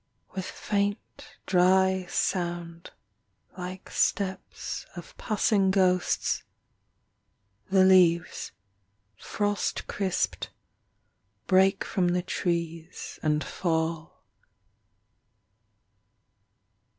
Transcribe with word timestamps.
With 0.35 0.45
faint 0.45 1.37
dry 1.45 2.07
sound, 2.09 2.89
Like 3.55 3.91
steps 3.91 4.87
of 4.95 5.15
passing 5.17 5.69
ghosts, 5.69 6.41
The 7.69 7.83
leaves, 7.85 8.51
frost 9.15 9.85
crisp 9.85 10.39
d, 10.39 10.47
break 11.45 11.83
from 11.83 12.07
the 12.07 12.23
trees 12.23 13.19
And 13.21 13.43
fell. 13.43 14.23